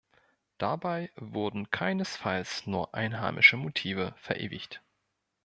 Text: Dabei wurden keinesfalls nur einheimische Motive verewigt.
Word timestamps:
Dabei 0.57 1.11
wurden 1.15 1.69
keinesfalls 1.69 2.65
nur 2.65 2.95
einheimische 2.95 3.55
Motive 3.55 4.15
verewigt. 4.17 4.81